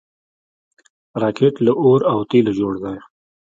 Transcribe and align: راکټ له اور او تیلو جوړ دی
راکټ 1.21 1.53
له 1.65 1.71
اور 1.81 1.99
او 2.11 2.19
تیلو 2.29 2.51
جوړ 2.59 2.73
دی 2.83 2.97